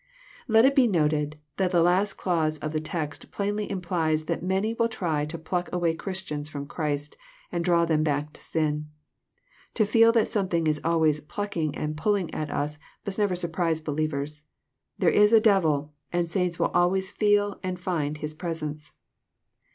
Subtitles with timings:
[0.47, 4.73] Let it be noted that the last clause of the text plainly implies ^that many
[4.73, 7.17] will try to pluck away Christians from Christ,
[7.55, 8.87] &nd draw them back to sin.
[9.75, 13.79] To feel that something is always plucking" and <* pulling" at us must never surprise
[13.79, 14.45] believers.
[14.69, 18.93] / There is a devil, and saints will always feel and find his pres ence.